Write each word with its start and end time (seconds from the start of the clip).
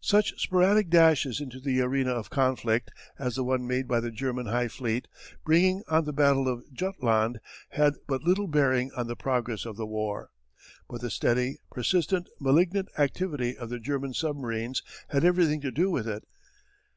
Such 0.00 0.40
sporadic 0.40 0.90
dashes 0.90 1.40
into 1.40 1.58
the 1.58 1.80
arena 1.80 2.12
of 2.12 2.30
conflict 2.30 2.92
as 3.18 3.34
the 3.34 3.42
one 3.42 3.66
made 3.66 3.88
by 3.88 3.98
the 3.98 4.12
German 4.12 4.46
High 4.46 4.68
Fleet, 4.68 5.08
bringing 5.44 5.82
on 5.88 6.04
the 6.04 6.12
Battle 6.12 6.46
of 6.46 6.72
Jutland, 6.72 7.40
had 7.70 7.94
but 8.06 8.22
little 8.22 8.46
bearing 8.46 8.92
on 8.96 9.08
the 9.08 9.16
progress 9.16 9.64
of 9.66 9.76
the 9.76 9.84
war. 9.84 10.30
But 10.88 11.00
the 11.00 11.10
steady, 11.10 11.58
persistent 11.72 12.28
malignant 12.38 12.90
activity 12.96 13.56
of 13.56 13.70
the 13.70 13.80
German 13.80 14.14
submarines 14.14 14.84
had 15.08 15.24
everything 15.24 15.60
to 15.62 15.72
do 15.72 15.90
with 15.90 16.06
it. 16.06 16.22